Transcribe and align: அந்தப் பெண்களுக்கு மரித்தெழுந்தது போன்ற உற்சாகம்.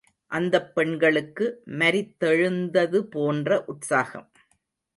அந்தப் 0.31 0.75
பெண்களுக்கு 0.75 1.45
மரித்தெழுந்தது 1.73 3.01
போன்ற 3.09 3.63
உற்சாகம். 3.67 4.27